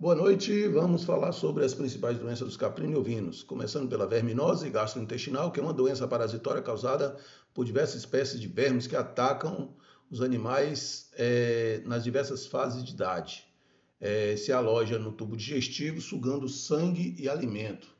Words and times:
Boa 0.00 0.14
noite, 0.14 0.66
vamos 0.68 1.04
falar 1.04 1.30
sobre 1.30 1.62
as 1.62 1.74
principais 1.74 2.18
doenças 2.18 2.48
dos 2.48 2.56
caprinos 2.56 2.94
e 2.94 2.98
ovinos, 2.98 3.42
começando 3.42 3.86
pela 3.86 4.06
verminose 4.06 4.70
gastrointestinal, 4.70 5.52
que 5.52 5.60
é 5.60 5.62
uma 5.62 5.74
doença 5.74 6.08
parasitória 6.08 6.62
causada 6.62 7.18
por 7.52 7.66
diversas 7.66 7.96
espécies 7.96 8.40
de 8.40 8.48
vermes 8.48 8.86
que 8.86 8.96
atacam 8.96 9.74
os 10.10 10.22
animais 10.22 11.10
é, 11.18 11.82
nas 11.84 12.02
diversas 12.02 12.46
fases 12.46 12.82
de 12.82 12.92
idade. 12.94 13.46
É, 14.00 14.34
se 14.38 14.50
aloja 14.50 14.98
no 14.98 15.12
tubo 15.12 15.36
digestivo, 15.36 16.00
sugando 16.00 16.48
sangue 16.48 17.14
e 17.18 17.28
alimento. 17.28 17.94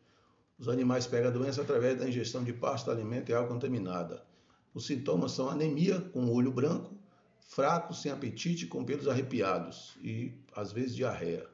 Os 0.59 0.71
animais 0.71 1.07
pegam 1.07 1.29
a 1.29 1.35
doença 1.35 1.61
através 1.61 1.99
da 1.99 2.09
ingestão 2.09 2.43
de 2.43 2.55
pasta, 2.55 2.91
alimento 2.91 3.29
e 3.29 3.35
água 3.35 3.49
contaminada. 3.49 4.25
Os 4.73 4.87
sintomas 4.87 5.33
são 5.33 5.51
anemia, 5.51 6.01
com 6.01 6.33
olho 6.33 6.51
branco, 6.51 6.99
fraco, 7.41 7.93
sem 7.93 8.11
apetite, 8.11 8.67
com 8.67 8.87
pelos 8.87 9.07
arrepiados 9.07 9.99
e, 10.03 10.33
às 10.57 10.73
vezes, 10.73 10.97
diarreia 10.97 11.47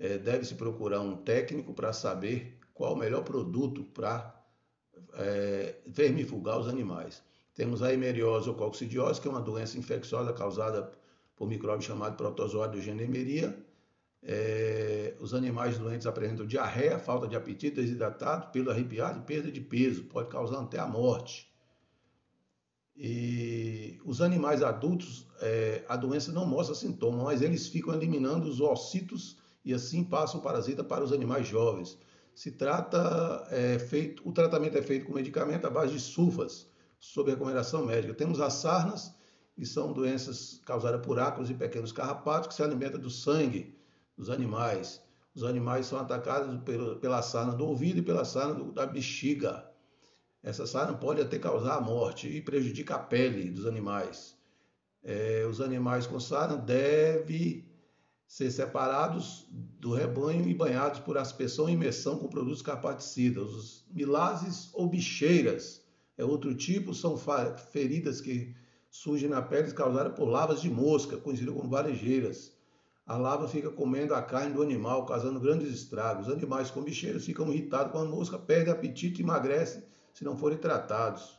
é, 0.00 0.16
deve-se 0.16 0.54
procurar 0.54 1.00
um 1.02 1.14
técnico 1.14 1.74
para 1.74 1.92
saber 1.92 2.58
qual 2.72 2.94
o 2.94 2.96
melhor 2.96 3.22
produto 3.22 3.84
para 3.84 4.34
é, 5.12 5.76
vermifugar 5.86 6.58
os 6.58 6.66
animais. 6.66 7.22
Temos 7.54 7.82
a 7.82 7.92
hemeriose 7.92 8.48
ou 8.48 8.54
coccidiose, 8.54 9.20
que 9.20 9.28
é 9.28 9.30
uma 9.30 9.42
doença 9.42 9.76
infecciosa 9.78 10.32
causada 10.32 10.90
por 11.36 11.46
micróbio 11.46 11.86
chamado 11.86 12.16
protozoário 12.16 12.80
gênero 12.80 13.10
Emeria. 13.10 13.54
É, 14.22 15.14
os 15.20 15.34
animais 15.34 15.76
doentes 15.76 16.06
apresentam 16.06 16.46
diarreia, 16.46 16.98
falta 16.98 17.28
de 17.28 17.36
apetite, 17.36 17.76
desidratado, 17.76 18.50
pelo 18.50 18.70
arrepiado 18.70 19.18
e 19.18 19.22
perda 19.22 19.52
de 19.52 19.60
peso, 19.60 20.04
pode 20.04 20.30
causar 20.30 20.62
até 20.62 20.78
a 20.78 20.86
morte. 20.86 21.50
E 22.96 23.98
os 24.04 24.20
animais 24.22 24.62
adultos, 24.62 25.26
é, 25.40 25.84
a 25.88 25.96
doença 25.96 26.32
não 26.32 26.46
mostra 26.46 26.74
sintoma, 26.74 27.24
mas 27.24 27.42
eles 27.42 27.68
ficam 27.68 27.94
eliminando 27.94 28.48
os 28.48 28.60
ossitos 28.60 29.39
e 29.64 29.74
assim 29.74 30.04
passa 30.04 30.36
o 30.36 30.40
parasita 30.40 30.82
para 30.82 31.04
os 31.04 31.12
animais 31.12 31.46
jovens. 31.46 31.98
Se 32.34 32.52
trata, 32.52 33.46
é, 33.50 33.78
feito, 33.78 34.26
o 34.28 34.32
tratamento 34.32 34.78
é 34.78 34.82
feito 34.82 35.06
com 35.06 35.12
medicamento 35.12 35.66
à 35.66 35.70
base 35.70 35.92
de 35.92 36.00
sulfas, 36.00 36.70
sob 36.98 37.30
recomendação 37.30 37.84
médica. 37.84 38.14
Temos 38.14 38.40
as 38.40 38.54
sarnas, 38.54 39.14
que 39.54 39.66
são 39.66 39.92
doenças 39.92 40.60
causadas 40.64 41.04
por 41.04 41.18
ácaros 41.18 41.50
e 41.50 41.54
pequenos 41.54 41.92
carrapatos 41.92 42.48
que 42.48 42.54
se 42.54 42.62
alimentam 42.62 43.00
do 43.00 43.10
sangue 43.10 43.76
dos 44.16 44.30
animais. 44.30 45.02
Os 45.34 45.44
animais 45.44 45.86
são 45.86 45.98
atacados 45.98 46.60
pela 47.00 47.22
sarna 47.22 47.52
do 47.52 47.66
ouvido 47.66 47.98
e 47.98 48.02
pela 48.02 48.24
sarna 48.24 48.72
da 48.72 48.86
bexiga. 48.86 49.66
Essa 50.42 50.66
sarna 50.66 50.94
pode 50.94 51.20
até 51.20 51.38
causar 51.38 51.76
a 51.76 51.80
morte 51.80 52.26
e 52.28 52.40
prejudica 52.40 52.94
a 52.94 52.98
pele 52.98 53.50
dos 53.50 53.66
animais. 53.66 54.36
É, 55.02 55.46
os 55.48 55.60
animais 55.60 56.06
com 56.06 56.18
sarna 56.18 56.56
devem 56.56 57.69
ser 58.30 58.48
separados 58.52 59.44
do 59.50 59.92
rebanho 59.92 60.48
e 60.48 60.54
banhados 60.54 61.00
por 61.00 61.18
aspersão 61.18 61.68
e 61.68 61.72
imersão 61.72 62.16
com 62.16 62.28
produtos 62.28 62.62
carpaticidas. 62.62 63.50
Os 63.50 63.84
milazes 63.90 64.70
ou 64.72 64.88
bicheiras 64.88 65.82
é 66.16 66.24
outro 66.24 66.54
tipo, 66.54 66.94
são 66.94 67.18
feridas 67.72 68.20
que 68.20 68.54
surgem 68.88 69.28
na 69.28 69.42
pele 69.42 69.72
causadas 69.72 70.14
por 70.14 70.28
lavas 70.28 70.62
de 70.62 70.70
mosca, 70.70 71.16
conhecidas 71.16 71.52
como 71.52 71.68
varejeiras. 71.68 72.52
A 73.04 73.16
lava 73.16 73.48
fica 73.48 73.68
comendo 73.68 74.14
a 74.14 74.22
carne 74.22 74.54
do 74.54 74.62
animal, 74.62 75.04
causando 75.06 75.40
grandes 75.40 75.68
estragos. 75.74 76.28
Os 76.28 76.32
animais 76.32 76.70
com 76.70 76.84
bicheiras 76.84 77.24
ficam 77.24 77.52
irritados 77.52 77.90
com 77.90 77.98
a 77.98 78.04
mosca, 78.04 78.38
perdem 78.38 78.72
apetite 78.72 79.20
e 79.20 79.24
emagrecem 79.24 79.82
se 80.14 80.22
não 80.22 80.36
forem 80.36 80.56
tratados. 80.56 81.36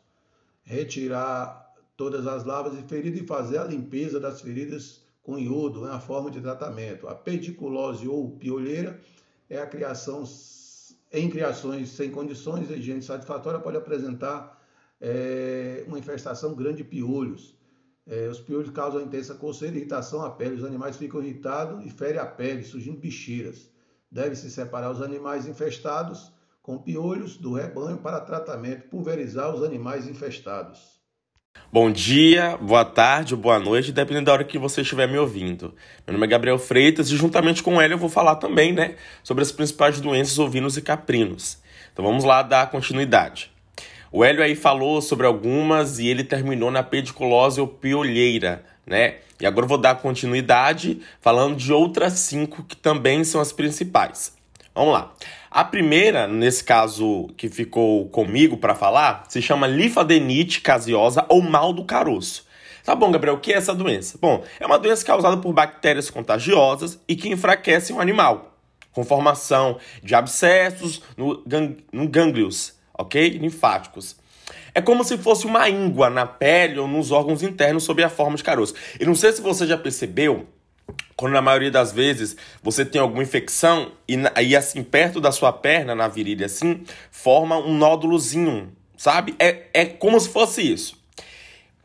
Retirar 0.61 1.73
todas 1.95 2.27
as 2.27 2.43
lavas 2.43 2.77
e 2.77 2.83
feridas 2.83 3.21
e 3.21 3.25
fazer 3.25 3.59
a 3.59 3.63
limpeza 3.63 4.19
das 4.19 4.41
feridas 4.41 5.00
com 5.23 5.37
iodo 5.37 5.85
é 5.85 5.89
uma 5.89 5.99
forma 5.99 6.31
de 6.31 6.41
tratamento. 6.41 7.07
A 7.07 7.15
pediculose 7.15 8.07
ou 8.07 8.31
piolheira 8.37 8.99
é 9.49 9.59
a 9.59 9.67
criação 9.67 10.23
em 11.11 11.29
criações 11.29 11.89
sem 11.89 12.09
condições, 12.09 12.71
a 12.71 12.75
higiene 12.75 13.01
satisfatória 13.01 13.59
pode 13.59 13.75
apresentar 13.75 14.61
é, 14.99 15.83
uma 15.85 15.99
infestação 15.99 16.55
grande 16.55 16.77
de 16.77 16.83
piolhos. 16.85 17.57
É, 18.07 18.29
os 18.29 18.39
piolhos 18.39 18.71
causam 18.71 19.01
intensa 19.01 19.35
coceira 19.35 19.75
e 19.75 19.79
irritação 19.79 20.23
à 20.23 20.29
pele. 20.29 20.55
Os 20.55 20.63
animais 20.63 20.95
ficam 20.95 21.21
irritados 21.21 21.85
e 21.85 21.89
ferem 21.89 22.19
a 22.19 22.25
pele, 22.25 22.63
surgindo 22.63 22.97
bicheiras. 22.97 23.69
Deve-se 24.09 24.49
separar 24.49 24.91
os 24.91 25.01
animais 25.01 25.45
infestados 25.45 26.31
com 26.61 26.77
piolhos 26.77 27.37
do 27.37 27.53
rebanho 27.53 27.97
para 27.97 28.21
tratamento, 28.21 28.87
pulverizar 28.87 29.53
os 29.53 29.63
animais 29.63 30.07
infestados. 30.07 31.00
Bom 31.73 31.89
dia, 31.89 32.57
boa 32.59 32.83
tarde, 32.83 33.33
boa 33.33 33.57
noite, 33.57 33.93
dependendo 33.93 34.25
da 34.25 34.33
hora 34.33 34.43
que 34.43 34.57
você 34.57 34.81
estiver 34.81 35.07
me 35.07 35.17
ouvindo. 35.17 35.73
Meu 36.05 36.11
nome 36.11 36.25
é 36.27 36.29
Gabriel 36.29 36.59
Freitas 36.59 37.09
e 37.09 37.15
juntamente 37.15 37.63
com 37.63 37.81
ele 37.81 37.93
eu 37.93 37.97
vou 37.97 38.09
falar 38.09 38.35
também, 38.35 38.73
né, 38.73 38.95
sobre 39.23 39.41
as 39.41 39.53
principais 39.53 40.01
doenças 40.01 40.37
ovinos 40.37 40.75
e 40.75 40.81
caprinos. 40.81 41.59
Então 41.93 42.03
vamos 42.03 42.25
lá 42.25 42.41
dar 42.41 42.69
continuidade. 42.69 43.49
O 44.11 44.21
Hélio 44.21 44.43
aí 44.43 44.53
falou 44.53 45.01
sobre 45.01 45.25
algumas 45.25 45.97
e 45.97 46.07
ele 46.07 46.25
terminou 46.25 46.69
na 46.69 46.83
pediculose 46.83 47.61
ou 47.61 47.67
piolheira, 47.69 48.65
né? 48.85 49.19
E 49.39 49.45
agora 49.45 49.63
eu 49.63 49.69
vou 49.69 49.77
dar 49.77 49.95
continuidade 49.95 50.99
falando 51.21 51.55
de 51.55 51.71
outras 51.71 52.19
cinco 52.19 52.65
que 52.65 52.75
também 52.75 53.23
são 53.23 53.39
as 53.39 53.53
principais. 53.53 54.35
Vamos 54.73 54.93
lá. 54.93 55.13
A 55.49 55.65
primeira, 55.65 56.27
nesse 56.27 56.63
caso 56.63 57.27
que 57.35 57.49
ficou 57.49 58.07
comigo 58.09 58.55
para 58.55 58.73
falar, 58.73 59.25
se 59.27 59.41
chama 59.41 59.67
linfadenite 59.67 60.61
caseosa 60.61 61.25
ou 61.27 61.41
mal 61.41 61.73
do 61.73 61.83
caroço. 61.83 62.45
Tá 62.83 62.95
bom, 62.95 63.11
Gabriel, 63.11 63.35
o 63.35 63.39
que 63.39 63.53
é 63.53 63.57
essa 63.57 63.75
doença? 63.75 64.17
Bom, 64.19 64.43
é 64.59 64.65
uma 64.65 64.79
doença 64.79 65.05
causada 65.05 65.37
por 65.37 65.53
bactérias 65.53 66.09
contagiosas 66.09 66.99
e 67.07 67.15
que 67.15 67.29
enfraquecem 67.29 67.95
o 67.95 67.99
animal, 67.99 68.57
com 68.91 69.03
formação 69.03 69.77
de 70.01 70.15
abscessos 70.15 71.03
no, 71.15 71.43
gang 71.45 71.77
no 71.91 72.07
gânglios, 72.07 72.73
ok? 72.97 73.29
Linfáticos. 73.29 74.15
É 74.73 74.81
como 74.81 75.03
se 75.03 75.17
fosse 75.17 75.45
uma 75.45 75.69
íngua 75.69 76.09
na 76.09 76.25
pele 76.25 76.79
ou 76.79 76.87
nos 76.87 77.11
órgãos 77.11 77.43
internos 77.43 77.83
sob 77.83 78.01
a 78.03 78.09
forma 78.09 78.37
de 78.37 78.43
caroço. 78.43 78.73
E 78.99 79.05
não 79.05 79.15
sei 79.15 79.33
se 79.33 79.41
você 79.41 79.67
já 79.67 79.77
percebeu, 79.77 80.47
quando 81.15 81.33
na 81.33 81.41
maioria 81.41 81.69
das 81.69 81.91
vezes 81.91 82.35
você 82.63 82.83
tem 82.83 82.99
alguma 82.99 83.21
infecção 83.21 83.91
e, 84.07 84.15
aí 84.33 84.55
assim 84.55 84.83
perto 84.83 85.21
da 85.21 85.31
sua 85.31 85.53
perna, 85.53 85.93
na 85.93 86.07
virilha 86.07 86.47
assim, 86.47 86.83
forma 87.11 87.57
um 87.57 87.77
nódulozinho, 87.77 88.75
sabe? 88.97 89.35
É, 89.37 89.67
é 89.73 89.85
como 89.85 90.19
se 90.19 90.29
fosse 90.29 90.61
isso. 90.61 90.99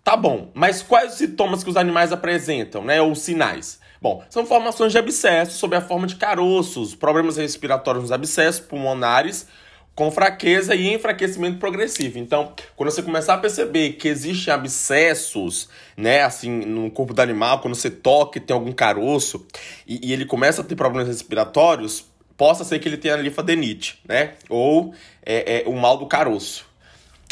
Tá 0.03 0.17
bom, 0.17 0.51
mas 0.55 0.83
quais 0.83 1.13
os 1.13 1.19
sintomas 1.19 1.65
que 1.65 1.71
os 1.71 1.77
animais 1.77 2.13
apresentam, 2.13 2.85
né? 2.85 3.03
Ou 3.03 3.15
sinais? 3.15 3.81
Bom, 4.01 4.23
são 4.31 4.47
formações 4.47 4.93
de 4.93 4.99
abscessos 4.99 5.57
sob 5.57 5.75
a 5.75 5.81
forma 5.81 6.07
de 6.07 6.17
caroços, 6.17 6.95
problemas 6.95 7.37
respiratórios 7.37 8.05
nos 8.05 8.13
abscessos 8.13 8.61
pulmonares, 8.61 9.49
com 9.97 10.11
fraqueza 10.11 10.75
e 10.75 10.93
enfraquecimento 10.93 11.59
progressivo. 11.59 12.19
Então, 12.19 12.53
quando 12.77 12.91
você 12.91 13.03
começar 13.03 13.33
a 13.35 13.39
perceber 13.39 13.95
que 13.95 14.07
existem 14.07 14.53
abscessos, 14.53 15.71
né, 15.97 16.23
assim, 16.23 16.51
no 16.51 16.91
corpo 16.91 17.15
do 17.15 17.23
animal, 17.23 17.61
quando 17.61 17.75
você 17.75 17.91
toca 17.91 18.37
e 18.37 18.41
tem 18.43 18.55
algum 18.55 18.73
caroço 18.73 19.47
e, 19.87 20.09
e 20.09 20.13
ele 20.13 20.27
começa 20.27 20.61
a 20.61 20.65
ter 20.65 20.77
problemas 20.77 21.09
respiratórios, 21.09 22.05
possa 22.37 22.63
ser 22.63 22.79
que 22.79 22.87
ele 22.87 22.99
tenha 22.99 23.17
linfadenite, 23.17 23.99
né, 24.07 24.35
ou 24.51 24.93
é, 25.25 25.63
é, 25.63 25.65
o 25.67 25.73
mal 25.73 25.97
do 25.97 26.05
caroço. 26.05 26.67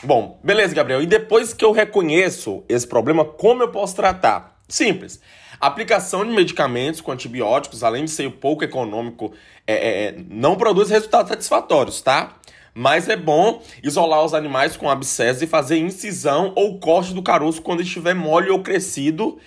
Bom, 0.03 0.39
beleza, 0.43 0.75
Gabriel. 0.75 1.03
E 1.03 1.07
depois 1.07 1.53
que 1.53 1.65
eu 1.65 1.71
reconheço 1.71 2.65
esse 2.67 2.87
problema, 2.87 3.27
como 3.27 3.63
eu 3.63 3.69
posso 3.69 3.95
tratar? 3.95 4.59
Simples. 4.67 5.21
Aplicação 5.61 6.25
de 6.25 6.33
medicamentos 6.33 7.03
com 7.03 7.13
antibióticos, 7.13 7.85
além 7.85 8.07
de 8.07 8.11
ser 8.11 8.31
pouco 8.31 8.65
econômico, 8.65 9.33
é, 9.67 9.75
é, 9.75 10.05
é 10.07 10.15
não 10.31 10.57
produz 10.57 10.89
resultados 10.89 11.29
satisfatórios, 11.29 12.01
tá? 12.01 12.37
Mas 12.75 13.09
é 13.09 13.17
bom 13.17 13.63
isolar 13.83 14.25
os 14.25 14.35
animais 14.35 14.77
com 14.77 14.91
abscesso 14.91 15.45
e 15.45 15.47
fazer 15.47 15.79
incisão 15.79 16.53
ou 16.57 16.81
corte 16.81 17.15
do 17.15 17.23
caroço 17.23 17.63
quando 17.63 17.83
estiver 17.83 18.15
mole 18.15 18.51
ou 18.51 18.61
crescido 18.61 19.39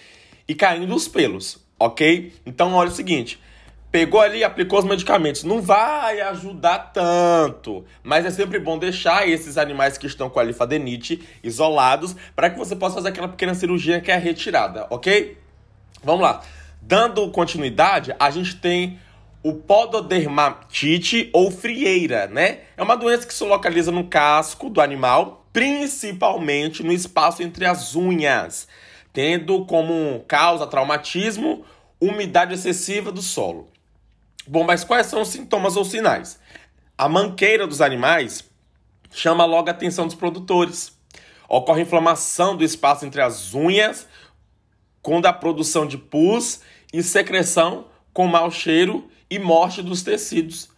e 0.48 0.56
caindo 0.56 0.96
os 0.96 1.10
pelos, 1.10 1.62
ok? 1.78 2.32
Então 2.46 2.74
olha 2.74 2.90
o 2.90 2.94
seguinte. 2.94 3.38
Pegou 3.92 4.22
ali, 4.22 4.44
aplicou 4.44 4.80
os 4.80 4.86
medicamentos. 4.86 5.44
Não 5.44 5.62
vai 5.62 6.22
ajudar 6.22 6.92
tanto, 6.94 7.86
mas 8.02 8.26
é 8.26 8.32
sempre 8.32 8.60
bom 8.60 8.78
deixar 8.78 9.28
esses 9.28 9.58
animais 9.58 9.98
que 9.98 10.08
estão 10.08 10.30
com 10.30 10.40
a 10.40 10.44
linfadenite 10.44 11.22
isolados 11.44 12.16
para 12.36 12.50
que 12.50 12.58
você 12.58 12.76
possa 12.76 12.96
fazer 12.96 13.10
aquela 13.10 13.28
pequena 13.28 13.54
cirurgia 13.54 14.00
que 14.00 14.12
é 14.12 14.16
a 14.16 14.20
retirada, 14.20 14.88
ok? 14.90 15.38
Vamos 16.02 16.22
lá. 16.22 16.42
Dando 16.82 17.30
continuidade, 17.32 18.16
a 18.18 18.30
gente 18.30 18.56
tem 18.56 19.00
o 19.48 19.54
pododermatite 19.54 21.30
ou 21.32 21.50
frieira, 21.50 22.28
né? 22.28 22.64
É 22.76 22.84
uma 22.84 22.98
doença 22.98 23.26
que 23.26 23.34
se 23.34 23.46
localiza 23.46 23.94
no 23.94 24.04
casco 24.04 24.70
do 24.70 24.82
animal, 24.82 25.48
principalmente 25.54 26.84
no 26.84 26.92
espaço 26.92 27.42
entre 27.42 27.66
as 27.66 27.96
unhas, 27.96 28.68
tendo 29.14 29.64
como 29.64 30.20
causa 30.28 30.68
traumatismo, 30.68 31.64
umidade 31.98 32.56
excessiva 32.56 33.10
do 33.10 33.22
solo. 33.22 33.70
Bom, 34.46 34.66
mas 34.66 34.84
quais 34.84 35.08
são 35.08 35.22
os 35.22 35.30
sintomas 35.30 35.78
ou 35.78 35.86
sinais? 35.86 36.38
A 36.98 37.08
manqueira 37.08 37.66
dos 37.66 37.80
animais 37.80 38.44
chama 39.12 39.46
logo 39.46 39.70
a 39.70 39.72
atenção 39.72 40.08
dos 40.08 40.16
produtores. 40.16 40.92
Ocorre 41.48 41.84
inflamação 41.84 42.54
do 42.54 42.66
espaço 42.66 43.06
entre 43.06 43.22
as 43.22 43.54
unhas, 43.54 44.10
com 45.02 45.26
a 45.26 45.32
produção 45.32 45.88
de 45.88 45.98
pus 45.98 46.60
e 46.92 47.02
secreção 47.02 47.86
com 48.12 48.28
mau 48.28 48.52
cheiro 48.52 49.10
e 49.30 49.40
morte 49.40 49.82
dos 49.82 50.02
tecidos. 50.02 50.70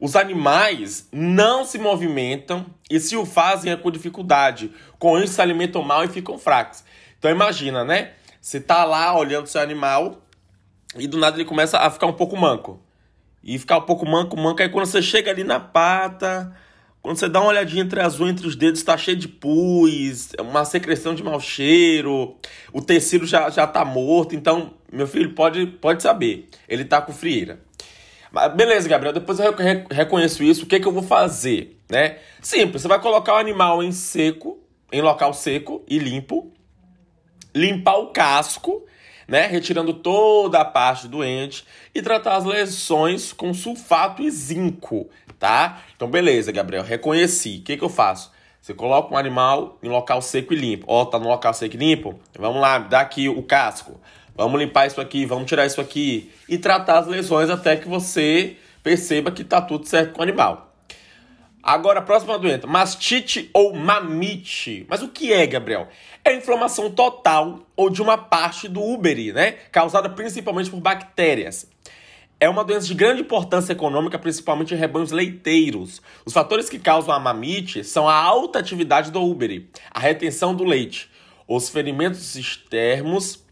Os 0.00 0.14
animais 0.14 1.08
não 1.10 1.64
se 1.64 1.78
movimentam 1.78 2.66
e 2.88 3.00
se 3.00 3.16
o 3.16 3.26
fazem 3.26 3.72
é 3.72 3.76
com 3.76 3.90
dificuldade. 3.90 4.70
Com 4.98 5.18
isso 5.18 5.34
se 5.34 5.42
alimentam 5.42 5.82
mal 5.82 6.04
e 6.04 6.08
ficam 6.08 6.38
fracos. 6.38 6.84
Então 7.18 7.30
imagina, 7.30 7.84
né? 7.84 8.12
Você 8.40 8.60
tá 8.60 8.84
lá 8.84 9.16
olhando 9.16 9.48
seu 9.48 9.60
animal 9.60 10.22
e 10.96 11.08
do 11.08 11.18
nada 11.18 11.36
ele 11.36 11.44
começa 11.44 11.78
a 11.78 11.90
ficar 11.90 12.06
um 12.06 12.12
pouco 12.12 12.36
manco. 12.36 12.80
E 13.42 13.58
ficar 13.58 13.78
um 13.78 13.82
pouco 13.82 14.06
manco, 14.06 14.36
manco. 14.36 14.62
Aí 14.62 14.68
quando 14.68 14.86
você 14.86 15.02
chega 15.02 15.32
ali 15.32 15.42
na 15.42 15.58
pata, 15.58 16.54
quando 17.02 17.16
você 17.16 17.28
dá 17.28 17.40
uma 17.40 17.48
olhadinha 17.48 17.82
entre 17.82 18.00
as 18.00 18.20
unhas, 18.20 18.32
entre 18.32 18.46
os 18.46 18.54
dedos, 18.54 18.78
está 18.78 18.96
cheio 18.96 19.16
de 19.16 19.26
pus, 19.26 20.32
uma 20.38 20.64
secreção 20.64 21.14
de 21.14 21.22
mau 21.22 21.40
cheiro, 21.40 22.36
o 22.72 22.80
tecido 22.80 23.26
já, 23.26 23.50
já 23.50 23.66
tá 23.66 23.84
morto. 23.84 24.34
Então, 24.34 24.74
meu 24.92 25.06
filho, 25.06 25.34
pode, 25.34 25.66
pode 25.66 26.02
saber, 26.02 26.48
ele 26.68 26.84
tá 26.84 27.00
com 27.00 27.12
frieira. 27.12 27.66
Mas 28.30 28.52
beleza, 28.54 28.88
Gabriel, 28.88 29.12
depois 29.12 29.38
eu 29.38 29.54
reconheço 29.90 30.42
isso, 30.42 30.64
o 30.64 30.66
que, 30.66 30.76
é 30.76 30.80
que 30.80 30.86
eu 30.86 30.92
vou 30.92 31.02
fazer? 31.02 31.78
Né? 31.88 32.18
Simples, 32.40 32.82
você 32.82 32.88
vai 32.88 33.00
colocar 33.00 33.34
o 33.34 33.38
animal 33.38 33.82
em 33.82 33.92
seco, 33.92 34.58
em 34.92 35.00
local 35.00 35.32
seco 35.32 35.82
e 35.88 35.98
limpo, 35.98 36.52
limpar 37.54 37.96
o 37.96 38.08
casco, 38.08 38.84
né, 39.26 39.46
retirando 39.46 39.92
toda 39.92 40.60
a 40.60 40.64
parte 40.64 41.06
doente 41.06 41.64
e 41.94 42.00
tratar 42.00 42.36
as 42.36 42.44
lesões 42.44 43.32
com 43.32 43.52
sulfato 43.52 44.22
e 44.22 44.30
zinco, 44.30 45.08
tá? 45.38 45.82
Então, 45.94 46.08
beleza, 46.08 46.50
Gabriel, 46.50 46.82
reconheci. 46.82 47.58
O 47.58 47.62
que, 47.62 47.76
que 47.76 47.84
eu 47.84 47.90
faço? 47.90 48.32
Você 48.60 48.72
coloca 48.72 49.14
um 49.14 49.16
animal 49.18 49.78
em 49.82 49.88
local 49.88 50.20
seco 50.22 50.52
e 50.52 50.56
limpo. 50.56 50.86
Ó, 50.88 51.02
oh, 51.02 51.06
tá 51.06 51.18
no 51.18 51.28
local 51.28 51.52
seco 51.54 51.74
e 51.74 51.78
limpo? 51.78 52.18
Vamos 52.38 52.60
lá, 52.60 52.78
dá 52.78 53.00
aqui 53.00 53.28
o 53.28 53.42
casco. 53.42 54.00
Vamos 54.38 54.60
limpar 54.60 54.86
isso 54.86 55.00
aqui, 55.00 55.26
vamos 55.26 55.48
tirar 55.48 55.66
isso 55.66 55.80
aqui 55.80 56.30
e 56.48 56.56
tratar 56.56 57.00
as 57.00 57.08
lesões 57.08 57.50
até 57.50 57.74
que 57.74 57.88
você 57.88 58.56
perceba 58.84 59.32
que 59.32 59.42
tá 59.42 59.60
tudo 59.60 59.84
certo 59.84 60.12
com 60.12 60.20
o 60.20 60.22
animal. 60.22 60.72
Agora, 61.60 61.98
a 61.98 62.02
próxima 62.02 62.38
doença, 62.38 62.64
mastite 62.64 63.50
ou 63.52 63.74
mamite. 63.74 64.86
Mas 64.88 65.02
o 65.02 65.08
que 65.08 65.32
é, 65.32 65.44
Gabriel? 65.44 65.88
É 66.24 66.36
inflamação 66.36 66.88
total 66.88 67.66
ou 67.74 67.90
de 67.90 68.00
uma 68.00 68.16
parte 68.16 68.68
do 68.68 68.80
úbere, 68.80 69.32
né? 69.32 69.56
Causada 69.72 70.08
principalmente 70.08 70.70
por 70.70 70.78
bactérias. 70.78 71.68
É 72.38 72.48
uma 72.48 72.62
doença 72.62 72.86
de 72.86 72.94
grande 72.94 73.22
importância 73.22 73.72
econômica, 73.72 74.20
principalmente 74.20 74.72
em 74.72 74.76
rebanhos 74.76 75.10
leiteiros. 75.10 76.00
Os 76.24 76.32
fatores 76.32 76.70
que 76.70 76.78
causam 76.78 77.12
a 77.12 77.18
mamite 77.18 77.82
são 77.82 78.08
a 78.08 78.14
alta 78.14 78.60
atividade 78.60 79.10
do 79.10 79.20
úbere, 79.20 79.68
a 79.90 79.98
retenção 79.98 80.54
do 80.54 80.62
leite, 80.62 81.10
os 81.48 81.68
ferimentos 81.68 82.36
externos 82.36 83.47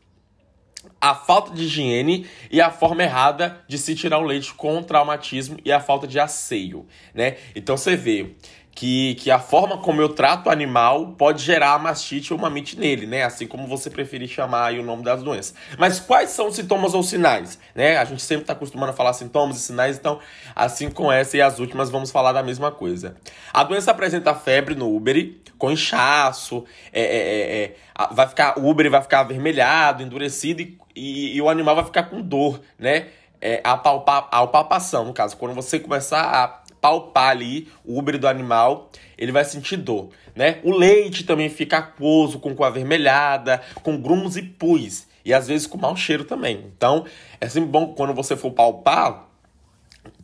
a 1.00 1.14
falta 1.14 1.52
de 1.54 1.64
higiene 1.64 2.26
e 2.50 2.60
a 2.60 2.70
forma 2.70 3.02
errada 3.02 3.60
de 3.68 3.78
se 3.78 3.94
tirar 3.94 4.18
o 4.18 4.24
leite 4.24 4.52
com 4.54 4.82
traumatismo 4.82 5.58
e 5.64 5.72
a 5.72 5.80
falta 5.80 6.06
de 6.06 6.18
asseio, 6.18 6.86
né? 7.14 7.36
Então 7.54 7.76
você 7.76 7.96
vê 7.96 8.34
que, 8.76 9.14
que 9.14 9.30
a 9.30 9.38
forma 9.38 9.78
como 9.78 10.02
eu 10.02 10.10
trato 10.10 10.48
o 10.48 10.50
animal 10.50 11.14
pode 11.16 11.42
gerar 11.42 11.78
mastite 11.78 12.34
ou 12.34 12.38
mamite 12.38 12.78
nele, 12.78 13.06
né? 13.06 13.22
Assim 13.22 13.46
como 13.46 13.66
você 13.66 13.88
preferir 13.88 14.28
chamar 14.28 14.74
o 14.74 14.82
nome 14.82 15.02
das 15.02 15.22
doenças. 15.22 15.54
Mas 15.78 15.98
quais 15.98 16.28
são 16.28 16.48
os 16.48 16.56
sintomas 16.56 16.92
ou 16.92 17.02
sinais, 17.02 17.58
né? 17.74 17.96
A 17.96 18.04
gente 18.04 18.20
sempre 18.20 18.42
está 18.42 18.52
acostumado 18.52 18.90
a 18.90 18.92
falar 18.92 19.14
sintomas 19.14 19.56
e 19.56 19.60
sinais, 19.60 19.96
então 19.96 20.20
assim 20.54 20.90
com 20.90 21.10
essa 21.10 21.38
e 21.38 21.40
as 21.40 21.58
últimas 21.58 21.88
vamos 21.88 22.10
falar 22.10 22.32
da 22.32 22.42
mesma 22.42 22.70
coisa. 22.70 23.16
A 23.50 23.64
doença 23.64 23.92
apresenta 23.92 24.34
febre 24.34 24.74
no 24.74 24.94
úbere, 24.94 25.40
com 25.56 25.70
inchaço, 25.70 26.66
é, 26.92 27.00
é, 27.00 27.16
é, 27.16 27.64
é 27.64 27.76
vai 28.12 28.28
ficar, 28.28 28.58
o 28.58 28.66
úbere 28.66 28.90
vai 28.90 29.00
ficar 29.00 29.20
avermelhado, 29.20 30.02
endurecido 30.02 30.60
e, 30.60 30.76
e, 30.94 31.36
e, 31.36 31.40
o 31.40 31.48
animal 31.48 31.76
vai 31.76 31.84
ficar 31.86 32.02
com 32.02 32.20
dor, 32.20 32.60
né? 32.78 33.06
É, 33.40 33.62
a, 33.64 33.74
palpa, 33.76 34.28
a 34.30 34.46
palpação, 34.46 35.06
no 35.06 35.14
caso, 35.14 35.34
quando 35.36 35.54
você 35.54 35.78
começar 35.78 36.20
a 36.20 36.65
palpar 36.86 37.30
ali 37.30 37.66
o 37.84 37.98
úbere 37.98 38.16
do 38.16 38.28
animal, 38.28 38.92
ele 39.18 39.32
vai 39.32 39.44
sentir 39.44 39.76
dor, 39.76 40.10
né? 40.36 40.60
O 40.62 40.70
leite 40.70 41.24
também 41.24 41.48
fica 41.48 41.78
aquoso, 41.78 42.38
com 42.38 42.54
cor 42.54 42.66
avermelhada, 42.66 43.60
com 43.82 44.00
grumos 44.00 44.36
e 44.36 44.42
pus, 44.42 45.04
e 45.24 45.34
às 45.34 45.48
vezes 45.48 45.66
com 45.66 45.76
mau 45.76 45.96
cheiro 45.96 46.22
também. 46.22 46.64
Então, 46.76 47.04
é 47.40 47.48
sempre 47.48 47.70
bom 47.70 47.88
quando 47.88 48.14
você 48.14 48.36
for 48.36 48.52
palpar, 48.52 49.26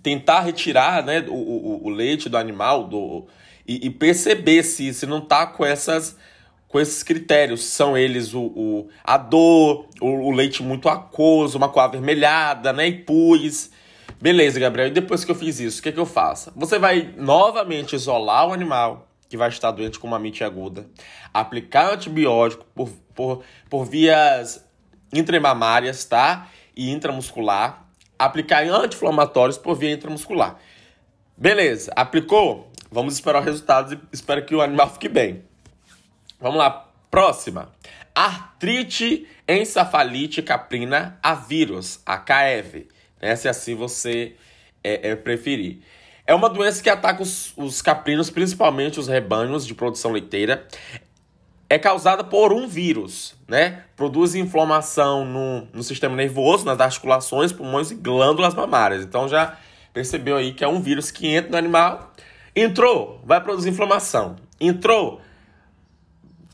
tentar 0.04 0.42
retirar 0.42 1.04
né, 1.04 1.24
o, 1.28 1.34
o, 1.34 1.86
o 1.86 1.90
leite 1.90 2.28
do 2.28 2.36
animal 2.36 2.84
do, 2.84 3.26
e, 3.66 3.88
e, 3.88 3.90
perceber 3.90 4.62
se, 4.62 4.94
se 4.94 5.04
não 5.04 5.20
tá 5.20 5.44
com 5.48 5.64
essas 5.64 6.16
com 6.68 6.78
esses 6.78 7.02
critérios. 7.02 7.64
São 7.64 7.98
eles 7.98 8.32
o, 8.34 8.40
o 8.40 8.88
a 9.02 9.18
dor, 9.18 9.86
o, 10.00 10.06
o, 10.06 10.30
leite 10.30 10.62
muito 10.62 10.88
aquoso, 10.88 11.58
uma 11.58 11.68
cor 11.68 11.82
avermelhada, 11.82 12.72
né? 12.72 12.86
E 12.86 12.98
pus. 13.00 13.70
Beleza, 14.20 14.58
Gabriel. 14.58 14.88
E 14.88 14.92
depois 14.92 15.24
que 15.24 15.30
eu 15.30 15.34
fiz 15.34 15.60
isso, 15.60 15.80
o 15.80 15.82
que, 15.82 15.88
é 15.88 15.92
que 15.92 15.98
eu 15.98 16.06
faço? 16.06 16.52
Você 16.56 16.78
vai 16.78 17.14
novamente 17.16 17.94
isolar 17.94 18.48
o 18.48 18.52
animal 18.52 19.08
que 19.28 19.36
vai 19.36 19.48
estar 19.48 19.70
doente 19.70 19.98
com 19.98 20.06
uma 20.06 20.18
mite 20.18 20.44
aguda, 20.44 20.86
aplicar 21.32 21.94
antibiótico 21.94 22.66
por, 22.74 22.90
por, 23.14 23.42
por 23.70 23.84
vias 23.84 24.62
intramamárias, 25.12 26.04
tá? 26.04 26.48
E 26.76 26.90
intramuscular, 26.90 27.86
aplicar 28.18 28.62
anti-inflamatórios 28.62 29.56
por 29.56 29.74
via 29.74 29.92
intramuscular. 29.92 30.58
Beleza, 31.36 31.92
aplicou? 31.96 32.70
Vamos 32.90 33.14
esperar 33.14 33.40
os 33.40 33.46
resultados 33.46 33.92
e 33.92 33.98
espero 34.12 34.44
que 34.44 34.54
o 34.54 34.60
animal 34.60 34.90
fique 34.90 35.08
bem. 35.08 35.42
Vamos 36.38 36.58
lá, 36.58 36.88
próxima. 37.10 37.72
Artrite 38.14 39.26
encefalite 39.48 40.42
caprina 40.42 41.18
a 41.22 41.34
vírus, 41.34 42.00
AKEV, 42.04 42.86
né? 43.22 43.36
se 43.36 43.48
assim 43.48 43.74
você 43.74 44.34
é, 44.82 45.10
é, 45.10 45.16
preferir. 45.16 45.78
É 46.26 46.34
uma 46.34 46.48
doença 46.48 46.82
que 46.82 46.90
ataca 46.90 47.22
os, 47.22 47.52
os 47.56 47.80
caprinos, 47.80 48.30
principalmente 48.30 48.98
os 48.98 49.08
rebanhos 49.08 49.66
de 49.66 49.74
produção 49.74 50.12
leiteira. 50.12 50.66
É 51.68 51.78
causada 51.78 52.22
por 52.22 52.52
um 52.52 52.68
vírus, 52.68 53.34
né? 53.48 53.84
Produz 53.96 54.34
inflamação 54.34 55.24
no, 55.24 55.66
no 55.72 55.82
sistema 55.82 56.14
nervoso, 56.14 56.66
nas 56.66 56.78
articulações, 56.78 57.50
pulmões 57.50 57.90
e 57.90 57.94
glândulas 57.94 58.54
mamárias. 58.54 59.02
Então 59.02 59.26
já 59.26 59.56
percebeu 59.92 60.36
aí 60.36 60.52
que 60.52 60.62
é 60.62 60.68
um 60.68 60.82
vírus 60.82 61.10
que 61.10 61.26
entra 61.28 61.50
no 61.50 61.56
animal. 61.56 62.12
Entrou, 62.54 63.20
vai 63.24 63.40
produzir 63.40 63.70
inflamação. 63.70 64.36
Entrou, 64.60 65.22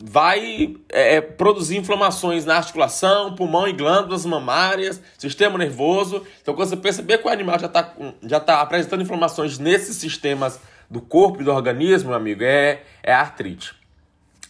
vai 0.00 0.76
é, 0.88 1.16
é, 1.16 1.20
produzir 1.20 1.76
inflamações 1.76 2.44
na 2.44 2.56
articulação, 2.56 3.34
pulmão 3.34 3.66
e 3.66 3.72
glândulas 3.72 4.24
mamárias, 4.24 5.02
sistema 5.18 5.58
nervoso. 5.58 6.24
Então, 6.40 6.54
quando 6.54 6.68
você 6.68 6.76
perceber 6.76 7.18
que 7.18 7.26
o 7.26 7.30
animal 7.30 7.58
já 7.58 7.66
está 7.66 7.94
já 8.22 8.40
tá 8.40 8.60
apresentando 8.60 9.02
inflamações 9.02 9.58
nesses 9.58 9.96
sistemas 9.96 10.60
do 10.88 11.00
corpo 11.00 11.40
e 11.40 11.44
do 11.44 11.52
organismo, 11.52 12.10
meu 12.10 12.16
amigo, 12.16 12.42
é, 12.44 12.82
é 13.02 13.12
artrite. 13.12 13.74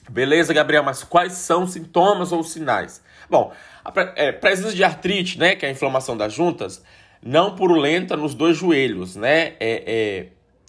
Beleza, 0.08 0.54
Gabriel, 0.54 0.82
mas 0.82 1.02
quais 1.02 1.32
são 1.32 1.64
os 1.64 1.72
sintomas 1.72 2.32
ou 2.32 2.42
sinais? 2.42 3.02
Bom, 3.28 3.52
a 3.84 3.92
é, 4.16 4.32
presença 4.32 4.74
de 4.74 4.82
artrite, 4.82 5.38
né, 5.38 5.54
que 5.54 5.66
é 5.66 5.68
a 5.68 5.72
inflamação 5.72 6.16
das 6.16 6.32
juntas, 6.32 6.82
não 7.22 7.54
purulenta 7.54 8.16
nos 8.16 8.34
dois 8.34 8.56
joelhos, 8.56 9.16
né, 9.16 9.54
é, 9.60 9.82
é 9.86 10.26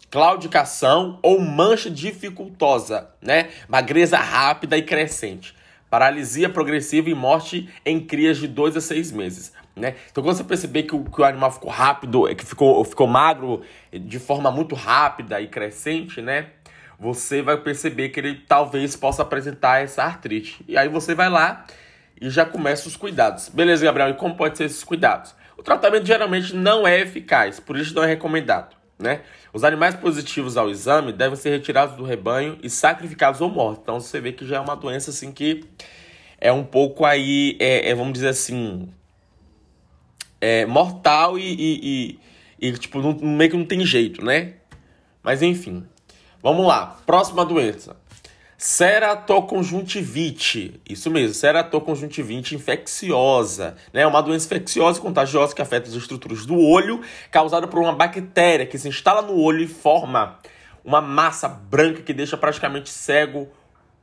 claudicação 0.09 1.19
ou 1.21 1.39
mancha 1.39 1.89
dificultosa, 1.89 3.09
né? 3.21 3.49
Magreza 3.67 4.17
rápida 4.17 4.77
e 4.77 4.81
crescente. 4.81 5.55
Paralisia 5.89 6.49
progressiva 6.49 7.09
e 7.09 7.15
morte 7.15 7.69
em 7.85 7.99
crias 7.99 8.37
de 8.37 8.47
2 8.47 8.77
a 8.77 8.81
6 8.81 9.11
meses. 9.11 9.53
Né? 9.75 9.95
Então, 10.11 10.23
quando 10.23 10.35
você 10.35 10.43
perceber 10.43 10.83
que 10.83 10.95
o, 10.95 11.05
que 11.05 11.21
o 11.21 11.23
animal 11.23 11.51
ficou 11.51 11.71
rápido, 11.71 12.23
que 12.35 12.45
ficou, 12.45 12.83
ficou 12.83 13.07
magro 13.07 13.61
de 13.91 14.19
forma 14.19 14.51
muito 14.51 14.75
rápida 14.75 15.39
e 15.39 15.47
crescente, 15.47 16.21
né? 16.21 16.47
Você 16.99 17.41
vai 17.41 17.55
perceber 17.57 18.09
que 18.09 18.19
ele 18.19 18.35
talvez 18.45 18.95
possa 18.97 19.21
apresentar 19.21 19.81
essa 19.81 20.03
artrite. 20.03 20.63
E 20.67 20.77
aí 20.77 20.89
você 20.89 21.15
vai 21.15 21.29
lá 21.29 21.65
e 22.19 22.29
já 22.29 22.45
começa 22.45 22.89
os 22.89 22.97
cuidados. 22.97 23.47
Beleza, 23.47 23.85
Gabriel? 23.85 24.09
E 24.09 24.13
como 24.15 24.35
pode 24.35 24.57
ser 24.57 24.65
esses 24.65 24.83
cuidados? 24.83 25.33
O 25.57 25.63
tratamento 25.63 26.05
geralmente 26.05 26.53
não 26.53 26.85
é 26.85 26.99
eficaz, 26.99 27.59
por 27.59 27.77
isso 27.77 27.95
não 27.95 28.03
é 28.03 28.07
recomendado. 28.07 28.78
Né? 28.99 29.21
Os 29.53 29.63
animais 29.63 29.95
positivos 29.95 30.57
ao 30.57 30.69
exame 30.69 31.13
devem 31.13 31.37
ser 31.37 31.51
retirados 31.51 31.95
do 31.95 32.03
rebanho 32.03 32.59
e 32.61 32.69
sacrificados 32.69 33.39
ou 33.39 33.49
mortos. 33.49 33.81
Então 33.81 33.99
você 33.99 34.19
vê 34.19 34.33
que 34.33 34.45
já 34.45 34.57
é 34.57 34.59
uma 34.59 34.75
doença 34.75 35.09
assim 35.09 35.31
que 35.31 35.63
é 36.37 36.51
um 36.51 36.65
pouco 36.65 37.05
aí, 37.05 37.55
é, 37.59 37.89
é 37.89 37.95
vamos 37.95 38.13
dizer 38.13 38.27
assim, 38.27 38.89
é 40.41 40.65
mortal 40.65 41.39
e, 41.39 41.43
e, 41.43 42.19
e, 42.59 42.67
e 42.69 42.77
tipo, 42.77 43.01
não, 43.01 43.13
meio 43.13 43.49
que 43.49 43.57
não 43.57 43.65
tem 43.65 43.85
jeito, 43.85 44.23
né? 44.23 44.55
Mas 45.23 45.41
enfim, 45.41 45.85
vamos 46.41 46.67
lá. 46.67 46.99
Próxima 47.05 47.45
doença. 47.45 47.95
Ceratoconjuntivite, 48.61 50.81
isso 50.87 51.09
mesmo, 51.09 51.33
ceratoconjuntivite 51.33 52.55
infecciosa, 52.55 53.77
né? 53.93 54.05
Uma 54.05 54.21
doença 54.21 54.47
infecciosa 54.47 54.99
e 54.99 55.01
contagiosa 55.01 55.55
que 55.55 55.61
afeta 55.61 55.87
as 55.87 55.95
estruturas 55.95 56.45
do 56.45 56.59
olho, 56.59 56.99
causada 57.31 57.69
por 57.69 57.79
uma 57.79 57.93
bactéria 57.93 58.65
que 58.65 58.77
se 58.77 58.89
instala 58.89 59.21
no 59.21 59.39
olho 59.39 59.61
e 59.61 59.67
forma 59.67 60.37
uma 60.83 60.99
massa 60.99 61.47
branca 61.47 62.01
que 62.01 62.11
deixa 62.11 62.35
praticamente 62.35 62.89
cego 62.89 63.47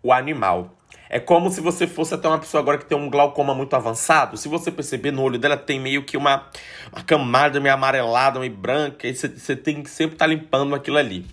o 0.03 0.11
animal. 0.11 0.75
É 1.11 1.21
como 1.21 1.51
se 1.51 1.61
você 1.61 1.87
fosse 1.87 2.15
até 2.15 2.27
uma 2.27 2.39
pessoa 2.39 2.63
agora 2.63 2.79
que 2.79 2.87
tem 2.87 2.97
um 2.97 3.11
glaucoma 3.11 3.55
muito 3.55 3.77
avançado. 3.77 4.39
Se 4.39 4.49
você 4.49 4.73
perceber, 4.73 5.11
no 5.11 5.21
olho 5.21 5.39
dela 5.39 5.59
tem 5.59 5.79
meio 5.79 6.03
que 6.03 6.17
uma, 6.17 6.47
uma 6.91 7.05
camada 7.05 7.61
meio 7.61 7.75
amarelada, 7.75 8.41
meio 8.41 8.57
branca, 8.57 9.07
e 9.07 9.15
você, 9.15 9.29
você 9.29 9.55
tem 9.55 9.83
que 9.83 9.91
sempre 9.91 10.15
estar 10.15 10.25
tá 10.25 10.33
limpando 10.33 10.75
aquilo 10.75 10.97
ali. 10.97 11.27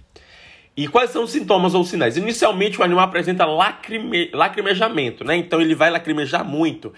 E 0.75 0.88
quais 0.88 1.12
são 1.12 1.24
os 1.24 1.32
sintomas 1.32 1.75
ou 1.75 1.84
sinais? 1.84 2.18
Inicialmente, 2.18 2.80
o 2.80 2.84
animal 2.84 3.06
apresenta 3.06 3.46
lacrime, 3.46 4.32
lacrimejamento, 4.34 5.24
né? 5.24 5.36
Então, 5.36 5.62
ele 5.62 5.75
vai 5.75 5.92
lacrimejar 5.92 6.44
muito. 6.44 6.92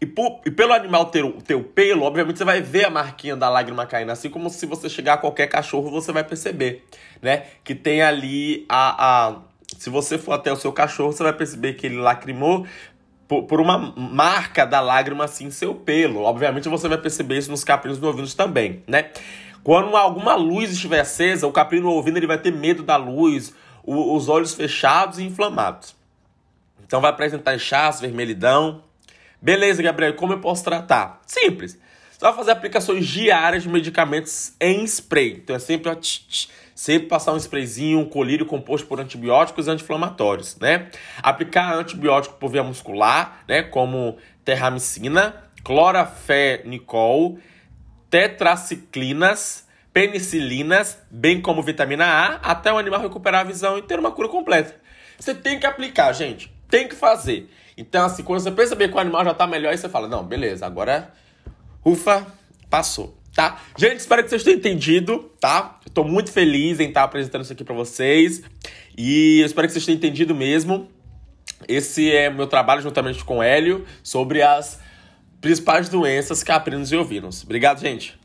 E, 0.00 0.06
por, 0.06 0.40
e, 0.44 0.50
pelo 0.50 0.72
animal 0.72 1.06
ter 1.06 1.24
o, 1.24 1.32
ter 1.40 1.54
o 1.54 1.62
pelo, 1.62 2.02
obviamente 2.02 2.36
você 2.36 2.44
vai 2.44 2.60
ver 2.60 2.84
a 2.84 2.90
marquinha 2.90 3.36
da 3.36 3.48
lágrima 3.48 3.86
caindo, 3.86 4.10
assim 4.10 4.28
como 4.28 4.50
se 4.50 4.66
você 4.66 4.88
chegar 4.88 5.14
a 5.14 5.16
qualquer 5.16 5.46
cachorro, 5.46 5.90
você 5.90 6.12
vai 6.12 6.24
perceber, 6.24 6.84
né? 7.22 7.44
Que 7.62 7.74
tem 7.74 8.02
ali 8.02 8.66
a, 8.68 9.28
a. 9.28 9.36
Se 9.78 9.88
você 9.90 10.18
for 10.18 10.32
até 10.32 10.52
o 10.52 10.56
seu 10.56 10.72
cachorro, 10.72 11.12
você 11.12 11.22
vai 11.22 11.32
perceber 11.32 11.74
que 11.74 11.86
ele 11.86 11.96
lacrimou 11.96 12.66
por, 13.26 13.44
por 13.44 13.60
uma 13.60 13.78
marca 13.96 14.66
da 14.66 14.80
lágrima 14.80 15.24
assim 15.24 15.46
em 15.46 15.50
seu 15.50 15.74
pelo. 15.74 16.22
Obviamente 16.22 16.68
você 16.68 16.88
vai 16.88 16.98
perceber 16.98 17.38
isso 17.38 17.50
nos 17.50 17.64
caprinos 17.64 18.02
ouvido 18.02 18.30
também, 18.34 18.82
né? 18.86 19.10
Quando 19.64 19.96
alguma 19.96 20.36
luz 20.36 20.70
estiver 20.70 21.00
acesa, 21.00 21.48
o 21.48 21.52
caprino 21.52 21.90
ouvindo 21.90 22.18
ele 22.18 22.26
vai 22.26 22.38
ter 22.38 22.52
medo 22.52 22.84
da 22.84 22.96
luz, 22.96 23.52
o, 23.82 24.14
os 24.14 24.28
olhos 24.28 24.54
fechados 24.54 25.18
e 25.18 25.24
inflamados. 25.24 25.96
Então 26.86 27.00
vai 27.00 27.10
apresentar 27.10 27.56
inchaço, 27.56 28.02
vermelhidão, 28.02 28.84
Beleza, 29.44 29.82
Gabriel, 29.82 30.14
como 30.14 30.32
eu 30.32 30.40
posso 30.40 30.64
tratar? 30.64 31.20
Simples. 31.26 31.78
Você 32.10 32.18
vai 32.18 32.32
fazer 32.32 32.52
aplicações 32.52 33.06
diárias 33.06 33.64
de 33.64 33.68
medicamentos 33.68 34.54
em 34.58 34.82
spray. 34.84 35.34
Então 35.44 35.54
é 35.54 35.58
sempre, 35.58 35.90
ó, 35.90 35.94
tch, 35.94 36.20
tch, 36.26 36.48
sempre 36.74 37.08
passar 37.08 37.34
um 37.34 37.36
sprayzinho, 37.36 37.98
um 37.98 38.06
colírio 38.06 38.46
composto 38.46 38.86
por 38.86 38.98
antibióticos 38.98 39.66
e 39.66 39.70
anti-inflamatórios, 39.70 40.56
né? 40.58 40.88
Aplicar 41.22 41.74
antibiótico 41.74 42.36
por 42.36 42.48
via 42.48 42.62
muscular, 42.62 43.44
né? 43.46 43.62
Como 43.62 44.16
terramicina, 44.46 45.36
clorafenicol, 45.62 47.38
tetraciclinas, 48.14 49.66
penicilinas, 49.92 50.96
bem 51.10 51.40
como 51.40 51.60
vitamina 51.60 52.04
A, 52.04 52.34
até 52.52 52.72
o 52.72 52.78
animal 52.78 53.00
recuperar 53.00 53.40
a 53.40 53.44
visão 53.44 53.76
e 53.76 53.82
ter 53.82 53.98
uma 53.98 54.12
cura 54.12 54.28
completa. 54.28 54.76
Você 55.18 55.34
tem 55.34 55.58
que 55.58 55.66
aplicar, 55.66 56.12
gente. 56.12 56.48
Tem 56.70 56.86
que 56.86 56.94
fazer. 56.94 57.50
Então, 57.76 58.06
assim, 58.06 58.22
quando 58.22 58.38
você 58.38 58.52
perceber 58.52 58.86
que 58.86 58.94
o 58.94 59.00
animal 59.00 59.24
já 59.24 59.34
tá 59.34 59.48
melhor, 59.48 59.72
aí 59.72 59.78
você 59.78 59.88
fala, 59.88 60.06
não, 60.06 60.22
beleza, 60.22 60.64
agora, 60.64 61.12
ufa, 61.84 62.24
passou, 62.70 63.18
tá? 63.34 63.60
Gente, 63.76 63.98
espero 63.98 64.22
que 64.22 64.30
vocês 64.30 64.44
tenham 64.44 64.58
entendido, 64.58 65.32
tá? 65.40 65.80
Tô 65.92 66.04
muito 66.04 66.30
feliz 66.30 66.78
em 66.78 66.90
estar 66.90 67.02
apresentando 67.02 67.42
isso 67.42 67.52
aqui 67.52 67.64
para 67.64 67.74
vocês. 67.74 68.44
E 68.96 69.40
eu 69.40 69.46
espero 69.46 69.66
que 69.66 69.72
vocês 69.72 69.84
tenham 69.84 69.96
entendido 69.96 70.36
mesmo. 70.36 70.88
Esse 71.66 72.14
é 72.14 72.28
o 72.28 72.34
meu 72.34 72.46
trabalho 72.46 72.80
juntamente 72.80 73.24
com 73.24 73.38
o 73.38 73.42
Hélio 73.42 73.84
sobre 74.04 74.40
as 74.40 74.78
principais 75.44 75.90
doenças 75.90 76.42
caprinos 76.42 76.90
e 76.90 76.96
ovinos. 76.96 77.44
Obrigado, 77.44 77.78
gente! 77.78 78.18